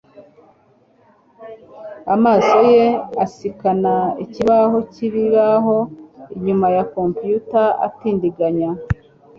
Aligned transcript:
amaso 2.15 2.55
ye 2.73 2.85
asikana 3.23 3.93
ikibaho 4.23 4.77
cyibibaho 4.91 5.75
inyuma 6.35 6.67
ya 6.75 6.83
compteur 6.93 7.41
atindiganya 7.87 8.69